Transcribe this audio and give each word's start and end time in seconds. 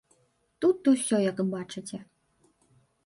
Тут 0.63 0.89
усё, 0.93 1.15
як 1.31 1.39
бачыце. 1.53 1.97